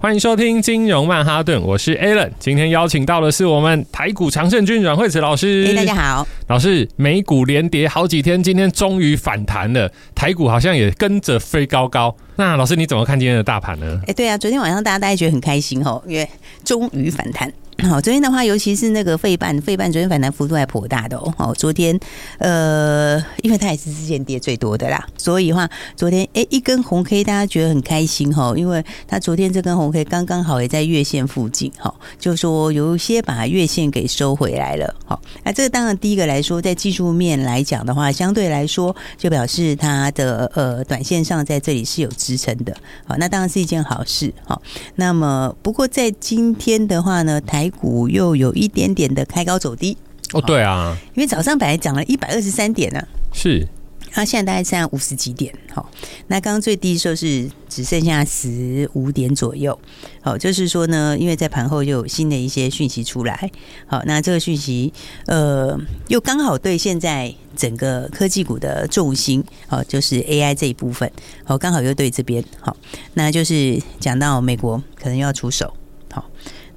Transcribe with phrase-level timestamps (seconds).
[0.00, 2.30] 欢迎收听金融曼哈顿，我是 Alan。
[2.38, 5.66] 今天邀请到的是我们台股常胜军阮惠慈老师。
[5.66, 12.14] 哎，大家好，老师，美股连跌好几天，今天终于反弹了，台股好像也跟着飞高高。
[12.36, 14.00] 那老师你怎么看今天的大盘呢？
[14.06, 16.28] 哎，对啊，昨天晚上大家大家觉得很开心哦，因为
[16.64, 17.52] 终于反弹。
[17.86, 21.32] 好，昨天的话，尤其是那个费半，费半昨天反弹幅度还颇大的哦。
[21.38, 21.98] 好，昨天
[22.38, 34.92] 呃，因为它也是之前跌最多的啦，所以的话，昨天哎一根红 K，大家觉得很开心哈，因为它昨天这根红 K 刚刚好也在月线附近，哈，就说有一些把月线给收回来了。
[35.06, 42.76] 好，那这个当然第一个来说，在技术面来讲的话，相对来说就表示它的呃短线上在这里是有支撑的。
[43.06, 44.34] 好，那当然是一件好事。
[44.44, 44.60] 好，
[44.96, 49.96] 那么不过在今天的话呢，台股又有一点点的开高走低。
[50.32, 53.02] 哦，对啊，因为早上本来涨了一百二十三点呢，
[53.32, 53.66] 是，
[54.10, 55.90] 它现在大概剩下五十几点，好，
[56.26, 59.78] 那刚刚最低的时候是只剩下十五点左右，
[60.20, 63.50] 好，就是说呢，因为在盘后又有新的一些讯息出来，
[63.86, 64.92] 好，那这个讯息
[65.24, 71.10] 呃，又刚好对现在整个科技股的重心，好，就是 AI 这一部分，
[71.44, 72.76] 好，刚好又对这边，好，
[73.14, 75.77] 那就是讲到美国可能又要出手，好。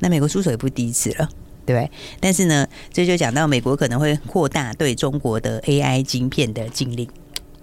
[0.01, 1.29] 那美国出手也不是第一次了，
[1.65, 1.89] 对不对？
[2.19, 7.07] 但是呢，这就讲到美国可能会扩大对中国的 AI 晶片的禁令，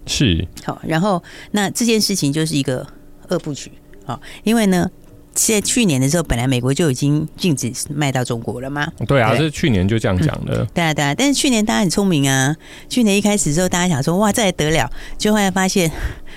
[0.07, 0.81] 是好。
[0.87, 2.87] 然后，那这件事情就是一个
[3.29, 3.73] 二部曲，
[4.05, 4.89] 好，因为呢，
[5.35, 8.91] 在去年的时候，本来美国就已经禁止卖到中国了嘛。
[9.07, 10.65] 对啊，这是去年就这样讲的。
[10.73, 11.15] 对啊，对啊。
[11.15, 12.57] 但是去年大家很聪明啊，
[12.89, 14.91] 去年一开始的时候，大家想说，哇，这还得了？
[15.19, 15.91] 就后来发现。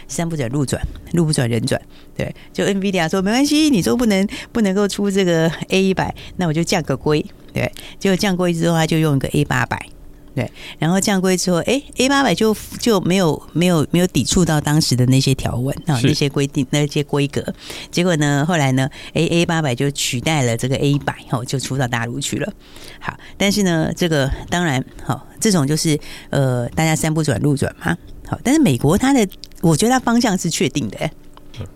[0.07, 1.81] 山不转路转，路不转人转，
[2.21, 9.83] 对，就 NVIDIA 说没关系，你说不能不能够出这个 A 一百，那我就降个规，对，结果降规之后，他就用一个 A 八百，
[10.35, 17.43] 对，然后降规之后，哎，A 八百就就没有没有没有抵触到当时的那些条文啊，那些规定那些规格，
[17.89, 22.53] 结果呢，后来呢，A A 八百就取代了这个 A 一百，哦，就出到大陆去了。
[22.99, 25.99] 好，但是呢，这个当然好，这种就是
[26.29, 27.97] 呃，大家三不转路转嘛。
[28.27, 29.27] 好，但是美国它的。
[29.63, 30.97] 我觉得它方向是确定的，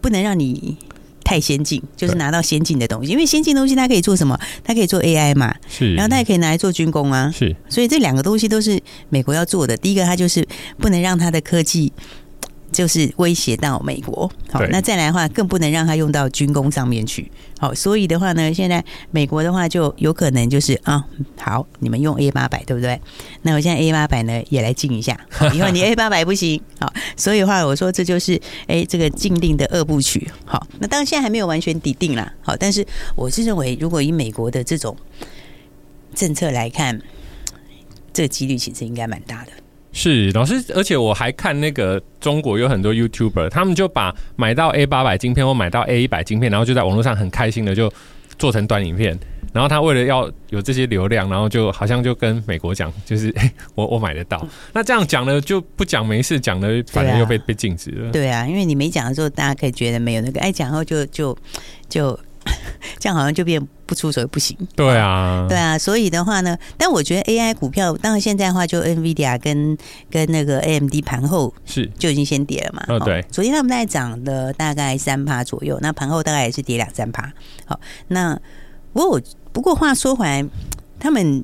[0.01, 0.77] 不能让你
[1.23, 4.39] 太先进，就是拿到先进的东西，因为先进东西它可以做什么？
[4.63, 9.75] 它可以做 AI 嘛，是，然后它也可以拿来做军工啊，是，所以这两个东西都是美国要做的。
[9.77, 10.47] 第一个，它就是
[10.77, 11.91] 不能让它的科技。
[12.71, 21.05] 就是威胁到美国，好，那再来的话，更不能让它用到军工上面去，好，所以的话呢，现在美国的话就有可能就是啊，
[21.39, 22.99] 好，你们用 A 八百对不对？
[23.43, 25.17] 那我现在 A 八百呢也来禁一下，
[25.53, 34.95] 以后你 A 八百不行，好，所以的话我说这就是哎这个禁令的二部曲，好，那当然现在还没有完全抵定啦，好，但是我是认为如果以美国的这种
[36.13, 36.99] 政策来看，
[38.11, 39.51] 这个几率其实应该蛮大的。
[39.97, 47.89] 是老师，而且我还看那个中国有很多 YouTuber，他们就把买到 A 八百晶片或买到 A 一百晶片，然后就在网络上很开心的就
[48.37, 49.17] 做成短影片，
[49.53, 53.33] 然后他为了要有这些流量，然后就好像就跟美国讲，就是
[53.73, 54.45] 我我买得到。
[54.73, 58.11] 那这样讲呢，就不讲没事，讲的反正又被、啊、被禁止了。
[58.11, 61.35] 对啊，因为你没讲的时候，大家可以觉得没有那个，爱讲后就就
[61.87, 62.19] 就。
[62.75, 64.57] 就 这样好像就变不出手不行。
[64.75, 69.77] 对啊，对啊，所以的话呢，但我觉得 AI 股票，当然现在的话，就 NVIDIA 跟
[70.09, 72.85] 跟那个 AMD 盘后是就已经先跌了嘛。
[72.87, 77.31] 哦，对，昨天他们在涨了大概三趴左右，那盘后大概也是跌两三趴。
[77.65, 78.39] 好，那
[78.93, 79.21] 不过我
[79.51, 80.45] 不过话说回来，
[80.99, 81.43] 他们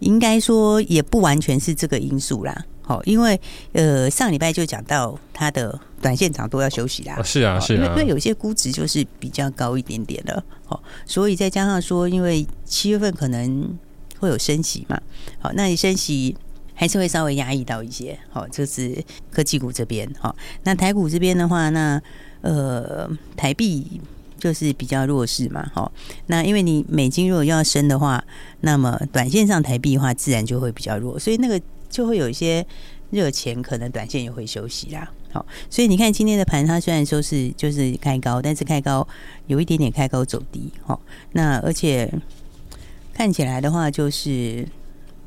[0.00, 2.64] 应该说也不完全是这个因素啦。
[2.84, 3.40] 好，因为
[3.72, 7.22] 呃上礼拜就讲到它的短线长都要休息啦。
[7.22, 13.78] 是啊，是啊，因为因为有些估值就是比较高一点点的，好，所以再加上说，因为七月份可能
[14.18, 15.00] 会有升息嘛，
[15.38, 16.36] 好，那你升息
[16.74, 19.00] 还是会稍微压抑到一些，好，这是
[19.30, 20.34] 科技股这边，好，
[20.64, 22.02] 那台股这边的话，那
[22.40, 24.00] 呃台币
[24.40, 25.92] 就是比较弱势嘛，好，
[26.26, 28.24] 那因为你美金如果要升的话，
[28.62, 31.62] 那么短线上台币的话自然就会比较弱，所以那个。
[31.92, 32.66] 就会有一些
[33.10, 35.12] 热钱，可能短线也会休息啦。
[35.30, 39.06] 好，所以你看今天的盘，它虽然说是就是开高，但是开高
[39.46, 40.72] 有一点点开高走低。
[40.82, 41.00] 好，
[41.32, 42.12] 那而且
[43.14, 44.66] 看起来的话，就是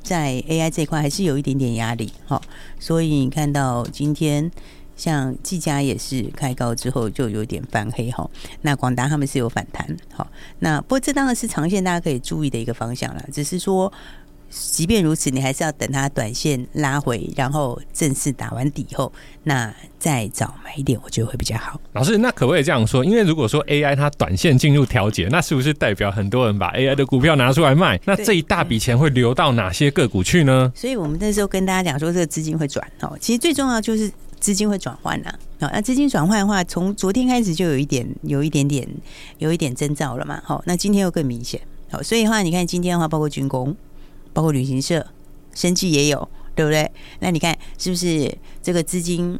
[0.03, 2.12] 在 AI 这块还是有一点点压力。
[2.25, 2.41] 好，
[2.79, 4.51] 所以你看到今天
[4.95, 8.11] 像技嘉也是开高之后就有点翻黑。
[8.11, 8.29] 哈，
[8.61, 9.88] 那广达他们是有反弹。
[10.11, 10.27] 好，
[10.59, 13.91] 那不过这当然是长线大家可以注意的一个方向了，只是说。
[14.50, 19.12] 即便如此，你还是要等它短线拉回，然后正式打完底后，
[19.44, 21.80] 那再找买点，我觉得会比较好。
[21.94, 23.03] 老师，那可不可以这样说？
[23.03, 28.00] 因为如果说 AI 它短线进入调节，那是不是代表很多人把 AI 的股票拿出来卖？
[28.06, 30.71] 那这一大笔钱会流到哪些个股去呢？
[30.75, 33.18] 所以我们那时候跟大家讲说，这个资金会转哦。
[33.19, 34.09] 其实最重要就是
[34.39, 35.33] 资金会转换呐。
[35.59, 38.88] 好，那资金转换的话，从昨天开始就有一点，有一点点，
[39.39, 40.42] 有一点征兆了嘛。
[40.45, 41.59] 好，那今天又更明显。
[41.89, 43.75] 好，所以的话，你看今天的话，包括军工。
[44.35, 45.07] 包括旅行社、
[45.53, 46.91] 生计也有，对不对？
[47.19, 49.39] 那你看是不是这个资金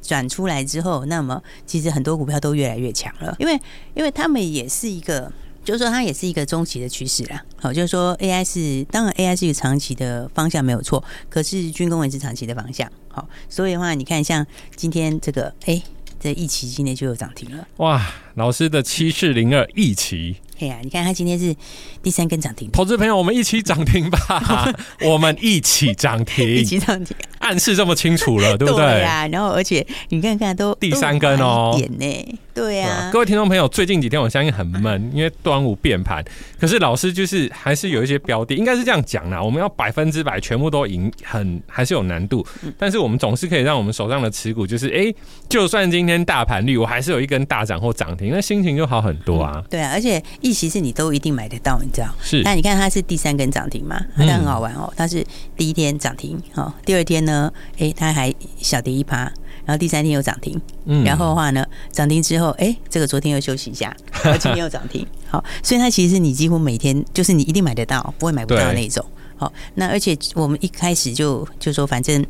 [0.00, 3.60] 转出来之后，那么其实很多股票都越来越强了，因为
[3.92, 5.30] 因为他们也是一个，
[5.62, 7.44] 就是说它也是一个中期的趋势啦。
[7.56, 12.90] 好，就是说 AI 是当然 AI 是一个长期的方向没有错，可是军工也是长期的方向。
[13.08, 15.82] 好，所以的话，你看像今天这个，哎，
[16.18, 17.68] 这一期今天就有涨停了。
[17.76, 20.36] 哇，老师的七四零二一期。
[20.60, 21.56] 对呀，你看它今天是
[22.02, 24.70] 第三根涨停，投资朋友，我们一起涨停吧！
[25.00, 28.84] 我们一起涨停， 一起涨停，暗示这么清楚了，对不对？
[28.84, 32.38] 对呀，然后而且你看看都第三根哦，点呢？
[32.52, 36.22] 对呀，各位听众朋友，最近几天我相信很闷，因为端午变盘，
[36.60, 42.46] 可是老师就是还是有一些标的，应该是这样讲啦，我们要百分之百全部都赢，很还是有难度，
[42.76, 45.10] 但是我们总是可以让我们手上的持股，就是哎，
[45.48, 49.64] 就算今天大盘率，我还是有一根大涨或涨停，那心情就好很多啊。
[49.70, 50.49] 对啊，而且一。
[50.52, 52.08] 其实你都一定买得到，你知道？
[52.22, 52.42] 是。
[52.42, 54.00] 那你看它是第三根涨停嘛？
[54.16, 54.92] 它很好玩哦。
[54.96, 55.24] 它是
[55.56, 59.18] 第一天涨停，哦，第二天呢，哎，它还小跌一趴，
[59.64, 69.04] 然后第三天又涨停，嗯，然后的话呢，涨停之后，哎，这个昨天又休息一下，然后今天又涨停，好，所以它其实你几乎每天就是你一定买得到，不会买不到那种。
[69.40, 72.22] 好，那而且我们一开始就就说，反正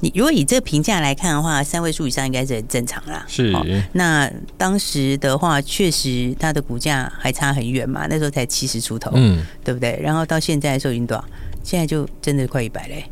[0.00, 3.22] 你如果以这个评价来看的话，三位数以上应该是很正常啦。
[3.28, 3.52] 是。
[3.92, 10.00] 那当时的话，确实它的股价还差很远嘛，那时候才七十出头，嗯，对不对？
[10.02, 11.22] 然后到现在的时候已经多少？
[11.62, 13.04] 现在就真的快一百嘞，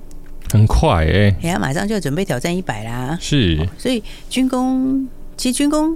[0.50, 1.37] 很快哎、欸！
[1.43, 3.19] 哎呀，马上就要准备挑战一百啦。
[3.20, 3.69] 是。
[3.76, 5.06] 所以军工，
[5.37, 5.94] 其实军工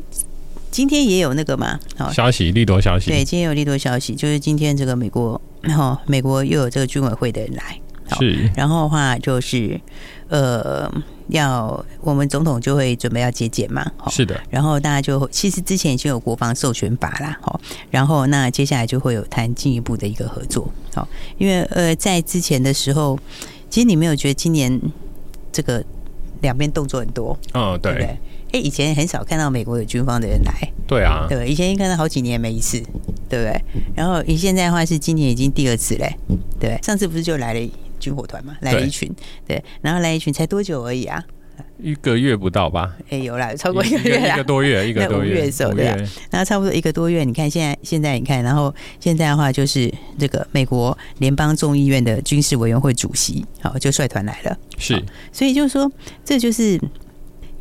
[0.77, 3.09] 今天也有那个嘛，好消息，利多消息。
[3.09, 5.41] 对，今天有利多消息，就是今天这个美国。
[5.63, 7.81] 然后美国又有这个军委会的人来，
[8.19, 9.81] 是，然后的话就是，
[10.29, 10.87] 呃，
[11.29, 17.59] 要我们总统就会准备要接见嘛，是的，然后大家就其实之前已经有国防授权法啦，好，
[17.91, 21.09] 然后那接下来就会有谈进一步的一个合作，好，
[21.39, 23.19] 因为呃在之前的时候，
[23.71, 24.79] 其实你没有觉得今年
[25.51, 25.83] 这个
[26.43, 27.95] 两边动作很多，嗯，对。
[27.95, 28.19] 对
[28.57, 30.51] 哎，以前很少看到美国有军方的人来，
[30.87, 32.83] 对啊，对，以前看到好几年没一次，
[33.29, 33.63] 对不对？
[33.95, 36.17] 然后你现在的话是今年已经第二次嘞，
[36.59, 37.71] 对，上次不是就来了
[38.01, 39.13] 军火团嘛，来了一群，
[39.47, 41.23] 对，然后来一群才多久而已啊？
[41.79, 42.97] 一个月不到吧？
[43.11, 45.85] 哎，有啦，超过一个月啦，一个多月，一个多月的时候，对，
[46.31, 55.93] 然后差不多一个多月，你看现在，现在你看，然后现在的话就是这个美国联邦众议院的军事委员会主席，好，就率团来了，是，所以就是说，
[56.25, 56.81] 这就是。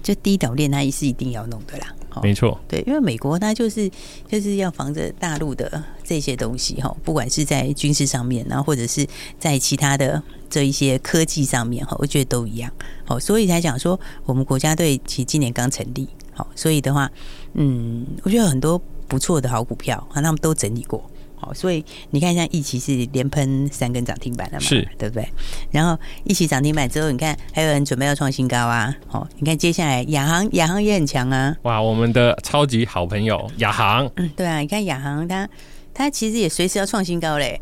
[0.06, 1.88] 就第一岛链，它也是一定要弄的啦。
[2.22, 3.90] 没错，对，因为美国它就是
[4.28, 9.06] 就是要防着大陆的这些东西哈，不管是在军事上面，然后或者是
[9.40, 12.72] 在其他的这一些科技上面哈，我觉得都一样。
[13.04, 17.12] 好，所以才讲说，我们国家队其实今年刚成立，好，所以的话，
[17.54, 21.04] 嗯，我觉得很多不错的好股票，啊，他们都整理过。
[21.36, 25.28] 好，所以你看，像一期是连喷三根涨停板了嘛，是对不对？
[25.72, 28.96] 然后一起涨停板之后，你看还有人准备要创新高啊。
[29.08, 31.56] 好，你看接下来亚航，亚航也很强啊。
[31.64, 35.48] 哇，我们的超级好朋友亚航，嗯，对啊，你看亚航，它
[35.94, 37.60] 它其实也随时要创新高嘞。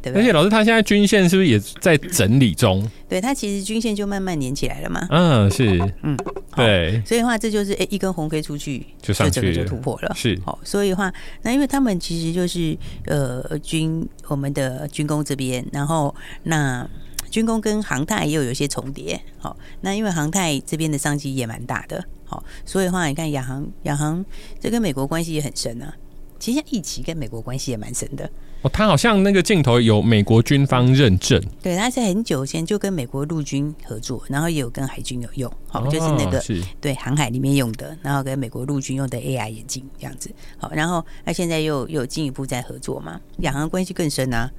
[0.00, 2.88] 对对，而且老师，他现在均线是不是也在整理中？
[3.08, 5.06] 对，他其实均线就慢慢连起来了嘛。
[5.10, 6.16] 嗯，是，嗯，
[6.54, 7.02] 对。
[7.04, 10.12] 所以的话，这就是哎，一根红 K 出去就上去了，就突破了。
[10.14, 16.88] 是，好，所以的话，那因为他们其实就是呃军我们的军工这边，然后那
[17.30, 19.20] 军工跟航太又有一些重叠。
[19.38, 22.02] 好，那因为航太这边的商机也蛮大的。
[22.24, 24.24] 好，所以的话，你看亚航，亚航
[24.60, 25.92] 这跟美国关系也很深啊。
[26.38, 28.28] 其实像一期跟美国关系也蛮深的。
[28.62, 44.50] 哦，他好像那个镜头有美国军方认证，对，他是很久前就跟美国陆军合作，然后也有跟海军有用，好，就是那个是对航海里面用的，然后跟美国陆军用的 AI 眼镜这样子，好，然后他现在又又进一步在合作嘛，两航关系更深啊，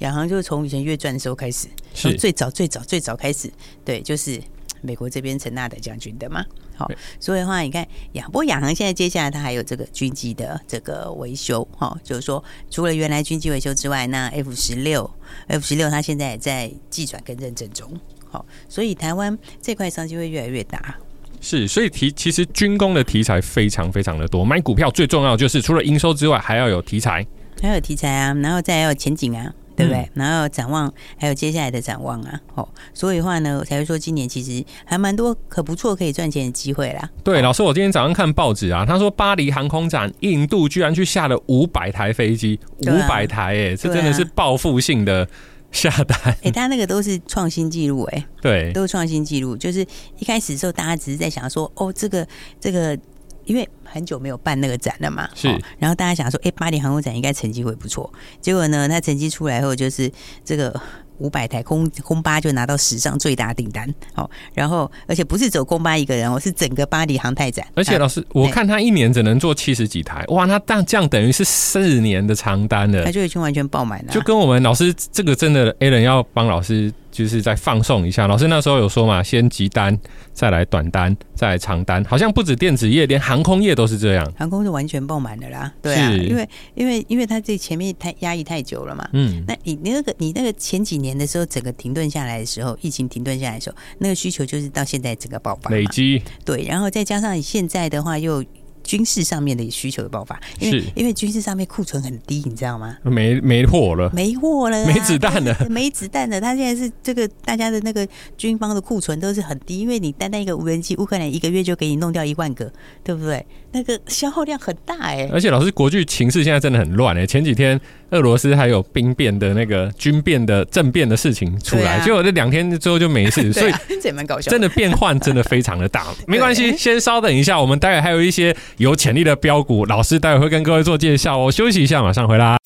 [0.00, 3.50] 两航就是从以前越战的时候开始，从最早最早最早开始，
[3.84, 4.38] 对，就是。
[4.82, 6.44] 美国这边陈纳德将军的嘛，
[6.76, 15.10] 好，所以的话，你看亚，不过亚航现在接下来它还有这个军机的这个维修，哈，就是说除了原来军机维修之外，那 F 十六
[15.48, 17.90] F 十六它现在也在计转跟认证中，
[18.28, 20.96] 好，所以台湾这块商机会越来越大。
[21.40, 27.26] 是，所以题其实军工的题材非常非常的多，买股票最重要就是除了营收之外，还要有题材，
[27.60, 29.52] 还有题材啊，然后再要有前景啊。
[29.76, 30.00] 对不对？
[30.02, 37.08] 嗯、然后展望还有接下来的展望啊，哦，所以的话呢，我才会说今年其实还蛮多可不错可以赚钱的机会啦。
[37.22, 45.28] 对，老师，我今天早上看报纸啊，他说巴黎航空展，印度居然去下了五百台飞机，五百、啊、台哎、欸，这真的是报复性的
[45.70, 46.18] 下单。
[46.24, 49.56] 哎、欸，他那个都是创新纪录哎，对，都是创新纪录。
[49.56, 49.86] 就是
[50.18, 52.26] 一开始的时候，大家只是在想说，哦，这个
[52.58, 52.98] 这个。
[53.46, 55.48] 因为很久没有办那个展了嘛，是，
[55.78, 58.12] 然后大家想说，哎，巴黎航空展应该成绩会不错。
[58.40, 60.10] 结果呢，他成绩出来后，就是
[60.44, 60.78] 这个
[61.18, 67.66] 五百台空空巴就拿到史上最大订单，哦，然后而且不是走空巴一个人哦，是整个巴黎航太展。
[67.74, 74.12] 而且老师，我看他一年只能做七十几台，哇，那但这样等于是四年的长单了，他就已经完全爆满了。
[74.12, 76.92] 就跟我们老师这个真的 Alan 要帮老师。
[77.16, 79.98] 就是再放送一下，老师那时候有说嘛，先急单，
[80.34, 84.32] 再来短单，再来长单，好像不止电子业，连航空业都是这样。
[84.36, 98.44] 航空是完全爆满的啦，对啊，因为因为因为它这前面太压抑太久了嘛，嗯，那你那个你那个前几年的时候，整个停顿下来的时候，疫情停顿下来的时候，那个需求就是到现在整个爆发累积，对，然后再加上你现在的话又。
[98.86, 102.96] 军事上面的需求的爆发，因为因为军事上面库存很低，你知道吗？
[103.02, 106.40] 没没货了，没货了，没子弹了， 没子弹了。
[106.40, 108.06] 他现在是这个大家的那个
[108.38, 113.44] 军方的库存都是很低，因为你单单一个无人机，乌克兰一个月就给你弄掉一万个，对不对？
[113.72, 115.30] 那个消耗量很大哎、欸。
[115.32, 117.26] 而且老师，国际情势现在真的很乱哎、欸。
[117.26, 117.78] 前几天
[118.10, 124.50] 俄罗斯还有兵变的那个军变的政变的事情出来，结果这两天之后就没事， 所以这也蛮搞笑。
[124.50, 129.62] 真的变换真的非常的大， 没关系，先稍等一下，我们待会还有一些有潜力的标。
[129.62, 132.56] 股老师待会会跟各位做介绍，哦休息一下，马上回来。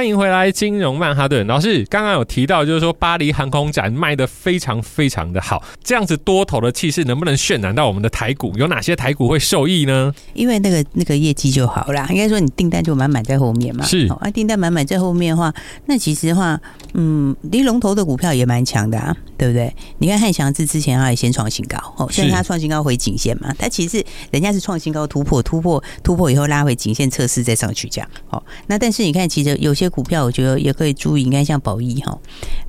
[0.00, 1.84] 欢迎回来，金融曼哈顿老师。
[1.90, 8.50] 刚刚有提到，就是说巴黎航空展卖得非常非常的好，这样子多头的气势能不能渲染到我们的台股？
[8.56, 10.10] 有哪些台股会受益呢？
[10.32, 13.84] 因为那个那个业绩就好啦，应该说你订单就满满在后面嘛。
[13.84, 15.52] 是，啊，订单满满在后面的话，
[15.84, 16.58] 那其实的话，
[16.94, 19.70] 嗯，离龙头的股票也蛮强的啊，对不对？
[19.98, 28.08] 你看汉翔是之前它也先创新高，哦，现在它创新高回颈线嘛，它其实人家是创新高突破，突破突破以后拉回颈线测试再上去这样。
[28.30, 32.18] 哦，那但是你看，其实有些股票我觉得也可以注意，应该像宝一哈，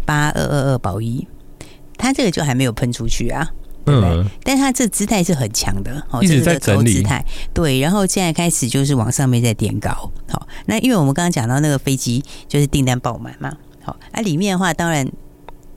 [0.06, 1.26] 八二二二宝一，
[1.98, 3.48] 它这个就还没有喷出去啊，
[3.86, 4.10] 对不对？
[4.10, 6.96] 嗯、但是它这姿态是很强的，哦，一直在整理。
[6.96, 7.24] 姿态
[7.54, 15.10] 对，然后现在开始就是往上面在垫高，好，那因为我们刚刚讲到那个飞机就是订单爆满嘛，好，那里面的话当然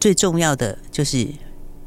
[0.00, 1.28] 最重要的就是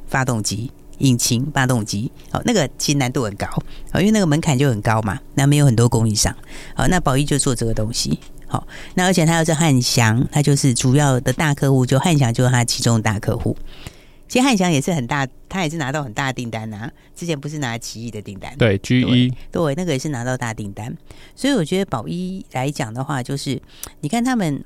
[0.07, 0.71] 发动机。
[0.99, 3.45] 引擎、发动机，好，那个其实难度很高，
[3.91, 6.35] 好，因为那个门槛就很高嘛，那没有很多供应商，
[6.73, 13.55] 好，那宝一就做这个东西，好，那而且他又是汉翔，他就是主要的大客户，就汉翔就是他其中的大客户。
[14.27, 20.95] 其实汉翔也是很大，他也是拿到很大的订单啊，之前不是拿奇异的订单，对，G 一，对，那个也是拿到大订单，
[21.35, 23.61] 所以我觉得宝一来讲的话，就是
[24.01, 24.63] 你看他们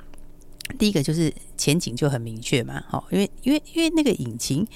[0.79, 4.67] 第一个就是前景就很明确嘛，好，因为因为因为那个引擎。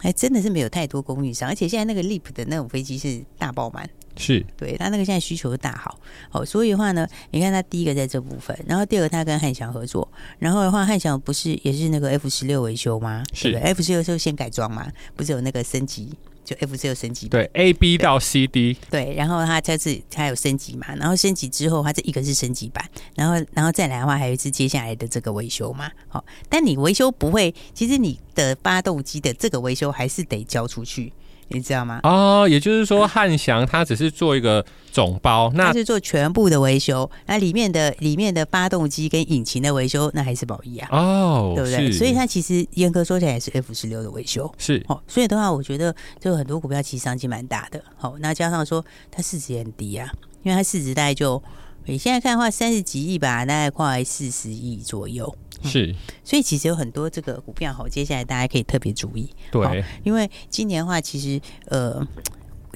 [0.00, 5.98] 还真的是没有太多供应商，而且现在那个 LEAP 的那种飞机是大爆满，是对他那个现在需求大好，
[6.28, 10.06] 好，所以的话呢，你看他第一个在这部分，然后第二个它跟汉翔合作，
[10.38, 13.22] 然后的话汉翔不是也是那个 F 十六维修吗？
[13.32, 16.12] 是对，F 十六是先改装嘛，不是有那个升级。
[16.44, 22.82] 就 F 十六升级，对 A B 到 C D，对，然后它这次它有升级嘛，然后升级之后它这一个是升级版，
[23.14, 31.12] 然后然后再来的话还有一次接下来的这个维修嘛，好，但你维修不会，其实你的发动机的这个维修还是得交出去。
[31.48, 32.00] 你知道吗？
[32.02, 40.88] 哦，也就是说，汉翔它只是做一个总包，那是做全部的维修，那里面的里面的发动机跟引擎的维修，那还是宝一啊？
[40.92, 41.90] 哦，对不对？
[41.92, 45.00] 所以它其实严格说起来也是 F 十六的维修，是哦。
[45.06, 47.82] 所以的话，我觉得就很多股票其实商机蛮大的。
[47.96, 50.10] 好，那加上说它市值也很低啊，
[50.42, 51.42] 因为它市值大概就
[51.86, 55.34] 你现在看的话，三十几亿吧，大概快四十亿左右。
[55.62, 59.28] 嗯、是，所以其实有很多这个股票，好，接下来大家可以特别注意。
[59.50, 62.06] 对，因为今年的话，其实呃，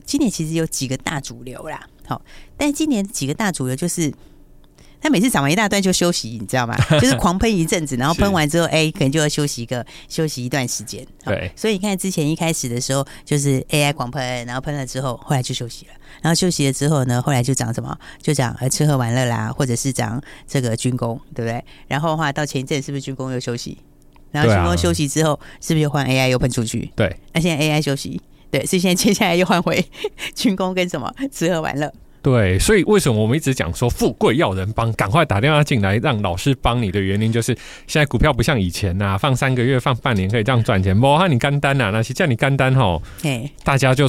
[0.04, 1.88] 今年其实有几个大主流啦。
[2.06, 2.20] 好，
[2.56, 4.12] 但今年几个大主流就是。
[5.02, 6.76] 他每次涨完一大段就休息，你知道吗？
[7.00, 11.04] 就是狂喷一阵子，然后喷完之后，哎，可能就要休息一个休息一段时间。
[11.24, 15.92] 对，所以你看之前一开始的时候，就是 AI 狂喷，然后喷了之后，后来就休息了。
[16.20, 17.98] 然后休息了之后呢，后来就涨什么？
[18.22, 21.64] 就涨呃吃喝玩乐啦，或者是涨这个军工，对不对？
[21.88, 23.76] 然后的话到前一阵是不是军工又休息？
[24.30, 26.90] 然后军工休息之后，是不是又换 AI 又喷出去？
[26.94, 29.84] 对，那现在 AI 休息，对，所以现在接下来又换回
[30.34, 31.92] 军工跟什么吃喝玩乐。
[32.22, 37.52] 对，所以为什么我们一直讲说富贵要人帮，赶快打电话进来让老师帮你的原因，就是
[37.88, 40.98] 现在股票不像以前呐、啊，放三个月、放半年可以这样赚钱。
[40.98, 44.08] 不，怕，你干单呐，那些叫你干单吼，哎，大家就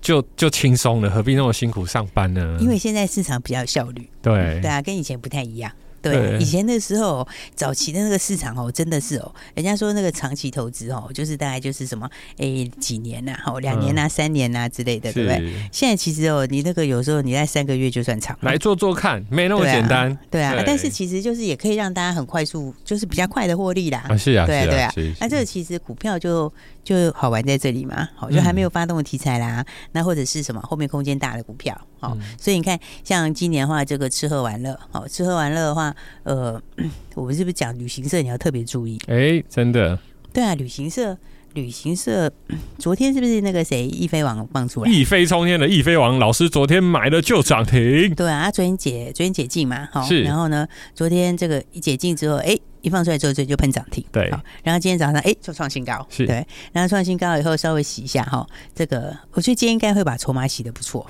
[0.00, 2.56] 就就轻松了，何必那么辛苦上班呢？
[2.60, 5.72] 因为现在市场比较效率，对对啊，跟以前不太一样。
[6.02, 15.52] 对，以前的时候，早期的那个市场哦，真的是哦，人家说那个长期投资哦，就是大概就是什么，哎，几年呐，哦，两年呐，三年呐之类的，对不对？
[15.70, 20.54] 现在其实哦，你那个有时候你在三个月就算长，来做做看，没那么简单，对啊。
[20.66, 24.04] 但是其实就是也可以让大家很快速，就是比较快的获利啦。
[24.16, 25.16] 是啊，对啊，对啊。
[25.20, 26.52] 那这个其实股票就
[26.82, 35.94] 就好玩在这里嘛，好，就还没有发动的题材啦，那或者是什么后面空间大的股票，好，所以你看，像今年的话，这个吃喝玩乐，好，吃喝玩乐的话。
[36.22, 36.60] 呃，
[37.14, 38.22] 我们是不是讲旅行社？
[38.22, 38.98] 你要特别注意。
[39.08, 39.98] 哎、欸，真的。
[40.32, 41.16] 对啊，旅行社，
[41.54, 42.30] 旅行社，
[42.78, 44.90] 昨天是不是那个谁易飞网放出来？
[44.90, 48.14] 一飞冲天的易飞网老师昨天买了就涨停。
[48.14, 50.22] 对啊，昨天解昨天解禁嘛，好，是。
[50.22, 54.04] 然后呢，昨天这个一解禁之后，哎、欸，一放出来之后就就喷涨停。
[54.12, 54.28] 对。
[54.62, 56.46] 然后今天早上哎、欸、就创新高，是对。
[56.72, 61.06] 然后创新高以后稍微洗一下哈，这个我觉得今天应该会把筹码洗的不错。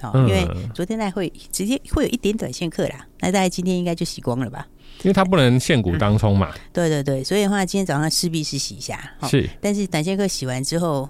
[0.00, 4.64] 好，因为昨天那会直接会有一点短线客啦，那大概今天应该就洗光了吧？
[5.02, 6.60] 因为它不能现股当冲嘛、 嗯。
[6.72, 8.98] 对对对，所以的话，今天早上势必是洗一下。
[9.24, 11.08] 是，但是短线客洗完之后，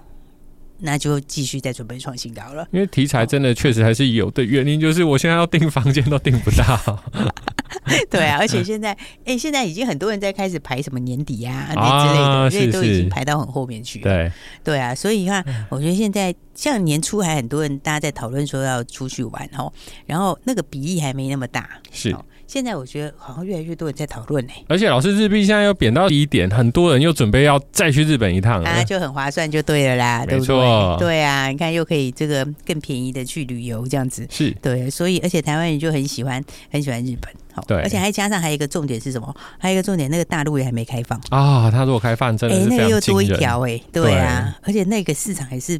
[0.79, 2.67] 那就继续再准备创新高了。
[2.71, 7.03] 因为题材真的确实还是有的，原因就是我现在要订房间都订不到。
[8.09, 14.03] 对啊， 而且现在，哎、欸，现在已经很多人在开始排什么年底啊那之类的，啊、所以都已经排到很后面去了。
[14.03, 14.31] 对，
[14.63, 19.71] 对啊，所以你看，我觉得现在像年初还很多人大家在讨论说要出去玩哦，
[20.05, 21.69] 然后那个比例还没那么大。
[21.91, 22.15] 是。
[22.47, 30.93] 现在我觉得好像越来越多人在讨论呢，而且老师日币现在又贬到低点，很多人又准备要再去日本一趟，啊，就很划算就对了啦，没错，对？
[30.95, 31.07] 不对？
[31.09, 34.49] 对啊，你看又可以这个更便宜的去旅游这样子，是。
[34.63, 39.35] 对，所以而且台湾人就很喜欢很喜欢日本，好，对，而且还加上还有一个重点是什么？
[39.57, 41.19] 还有一个重点，那个大陆也还没开放。
[41.29, 45.79] 啊，他如果开放真的那个又多一条哎，对啊，对，而且那个市场还是。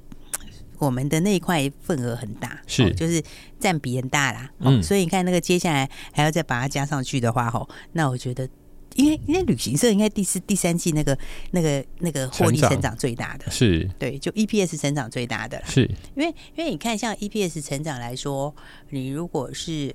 [0.77, 3.21] 我们的那一块份额很大，是、哦、就是
[3.59, 8.47] 占比很大啦，嗯、哦，所以你看那个接下来还要再把它加上去的话，吼，那我觉得，
[8.95, 11.17] 因为因为旅行社应该第四、第三季那个
[11.51, 12.95] 那个那个获利成长。
[12.95, 13.89] 最大的，是。
[13.99, 15.81] 对，就 EPS 成长最大的，是。
[16.15, 18.55] 因为因为你看像 EPS 成长来说，
[18.89, 19.93] 你如果是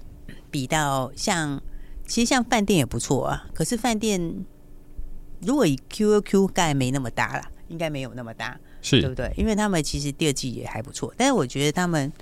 [0.50, 1.58] 比到像
[2.06, 4.44] 其实像饭店也不错啊，可是饭店
[5.40, 8.58] 如果以 QOQ 概没那么大了，应该没有那么大。
[8.86, 9.32] 是对不对？
[9.34, 12.12] 因为他们其实第二季也还不错，但是我觉得他们，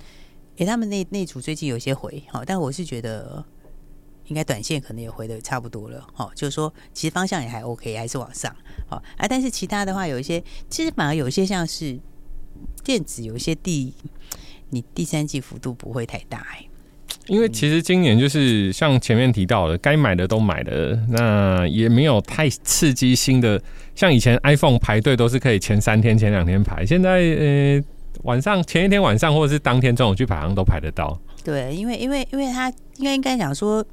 [0.55, 3.43] 诶，他们那那组最近有些回，好，但我是觉得
[4.27, 8.55] 应该短线可能也回的差不多了，好，就是说其实方向也还 OK，还是往上，
[8.87, 11.99] 好啊，但是其他的话有一些，其实反而有一些像是
[12.81, 13.93] 电子，有一些第
[14.69, 16.65] 你第三季幅度不会太大，哎。
[17.27, 23.61] 因为其实今年就是像前面提到的，该买的都买了，那也没有太刺激新的。
[23.95, 27.81] 像以前 iPhone 排队都是可以前三天、前两天排，现在呃
[28.23, 31.19] 晚上前一天晚上或者是当天中午去排，好像都排得到。
[31.43, 33.85] 对，因为因为因为他应该应该讲说。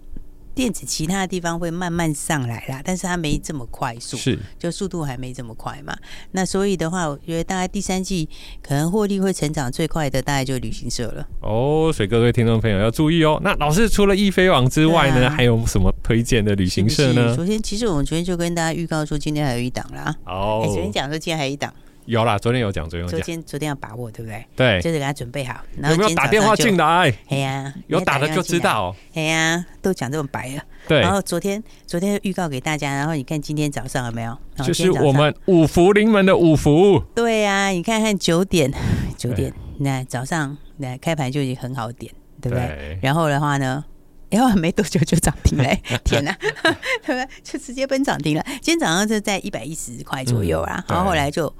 [0.54, 5.96] 电子其他的地方会慢慢上来啦，但是它没这么快速，是就速度还没这么快嘛。
[6.32, 8.28] 那所以的话，我觉得大概第三季
[8.62, 11.26] 可能获利会成长最快的，大概就旅行社了。
[11.40, 13.40] 哦，所以各位听众朋友要注意哦。
[13.42, 17.34] 那老师除了易飞网之外呢，啊、还有什么推荐的旅行社呢？
[17.34, 20.14] 昨天其实我们昨天就跟大家预告说，今天还有一档啦。
[20.26, 21.72] 哦，昨天讲说今天还有一档。
[22.10, 23.20] 有啦，昨天有讲，昨天有讲。
[23.20, 24.44] 昨天昨天要把握，对不对？
[24.56, 25.60] 对，就是给他准备好。
[25.78, 27.14] 然后有没有打电话进来？
[27.28, 28.92] 哎呀，有打的就知道。
[29.14, 30.62] 哎呀，都讲这么白了。
[30.88, 31.00] 对。
[31.00, 34.36] 然后昨天昨天预告给大家，然后你看今天早上有没有？
[34.64, 37.00] 就是我们五福临门的五福。
[37.14, 38.72] 对呀，你看看九点
[39.16, 42.98] 九点，那早上那开盘就已经很好点，对不对？
[43.00, 43.84] 然后的话呢，
[44.30, 45.80] 然后没多久就涨停嘞！
[46.02, 46.36] 天哪，
[47.06, 47.28] 对不对？
[47.44, 48.44] 就直接奔涨停了。
[48.60, 51.54] 今天早上是在一百一十块左右啊，然后后来就。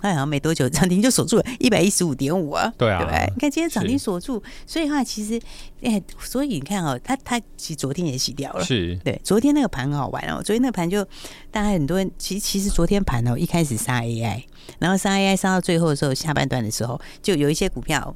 [0.00, 2.72] 它好像没多久涨停就锁住了 一百一十五点五啊。
[2.76, 5.38] 对啊，对，你看今天涨停锁住，所以的话其实，
[5.82, 8.64] 哎、欸，所以你看哦，它它其实昨天也洗掉了。
[8.64, 11.04] 是，对，昨天那个盘很好玩哦，昨天那个盘就
[11.50, 14.42] 大家很多人，其实其实昨天盘哦一开始杀 AI，
[14.78, 18.14] 然后杀 AI 杀到最后的时候，下半段的时候就有一些股票。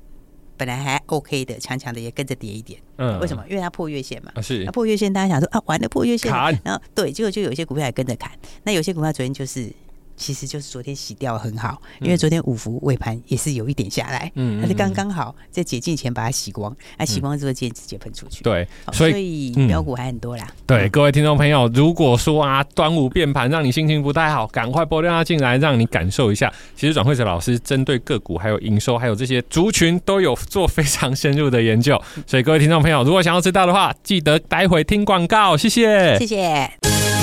[0.56, 2.78] 本来还 OK 的，强强的也跟着跌一点。
[2.98, 3.42] 嗯，为什么？
[3.48, 4.30] 因为它破月线嘛。
[4.34, 4.62] 啊、是。
[4.66, 6.30] 它破月线，大家想说啊，完了破月线。
[6.62, 8.30] 然后对，结果就有一些股票也跟着砍。
[8.64, 9.72] 那有些股票昨天就是。
[10.20, 20.46] 其实就是昨天洗掉很好，因为昨天五福尾盘也是有一点下来，嗯，它是刚刚好在解禁前把它洗光，那洗光之后今天直接喷出去，对，所以标股还很多啦。
[20.66, 26.52] 对，各位听众朋友，如果说啊端午变盘让你心情不太好，赶快拨电话进来，让你感受一下。
[26.76, 36.70] 其实转会者老师针对个股、还有营收、还有这些族群都有做非常深入的研究，所以各位听众朋友，如果想要知道的话，记得待会听广告，谢谢，谢谢。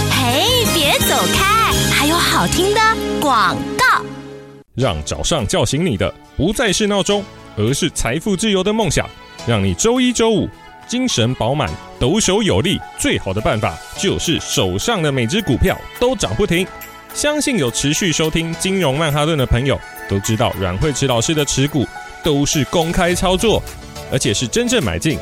[0.09, 1.56] 嘿，别走开。
[2.17, 2.81] 好听的
[3.21, 4.03] 广告，
[4.75, 7.23] 让早上叫醒你的不再是闹钟，
[7.55, 9.07] 而是财富自由的梦想。
[9.47, 10.49] 让你周一、周五
[10.87, 12.77] 精神饱满、抖擞有力。
[12.99, 16.67] 最好的办法就是手上的每只股票都涨不停。
[17.13, 21.87] 相信有持续收听金融曼哈顿的朋友都知道，阮慧慈老师的持股
[22.23, 23.63] 都是公开操作，
[24.11, 25.17] 而且是真正买进。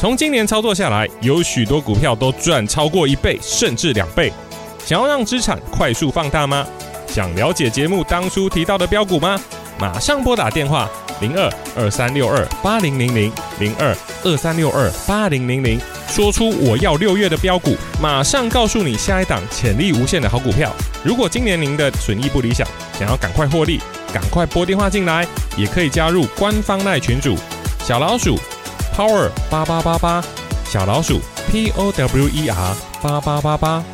[0.00, 4.32] 从今年操作下来，有许多股票都赚超过一倍，甚至两倍。
[4.84, 6.66] 想要让资产快速放大吗？
[7.06, 9.40] 想了解节目当初提到的标股吗？
[9.78, 10.88] 马上拨打电话
[11.20, 20.70] 零二二三六二八零零零零二二三六二八零零零，说出我要六月的标股，马上告诉你下一档潜力无限的好股票。
[21.02, 22.66] 如果今年您的损益不理想，
[22.98, 23.80] 想要赶快获利，
[24.12, 27.36] 赶快拨电话进来，也可以加入官方赖群组
[27.80, 28.38] 小老鼠
[28.96, 30.22] Power 八八八八，
[30.66, 31.20] 小老鼠
[31.50, 33.93] P O W E R 八八八八。